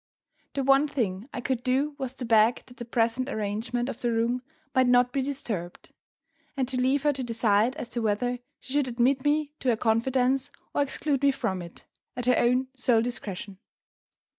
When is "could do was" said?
1.41-2.15